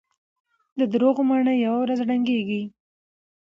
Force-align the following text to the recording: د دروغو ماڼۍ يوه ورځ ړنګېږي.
د 0.79 0.81
دروغو 0.93 1.21
ماڼۍ 1.29 1.57
يوه 1.65 1.79
ورځ 1.81 1.99
ړنګېږي. 2.07 2.61